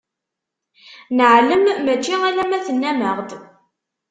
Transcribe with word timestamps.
Neɛlem, 1.17 1.63
mačči 1.85 2.13
alamma 2.27 2.59
tennam-aɣ-d. 2.65 3.31